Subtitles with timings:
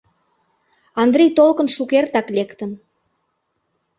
[1.01, 2.71] «Андрий Толкын» шукертак лектын.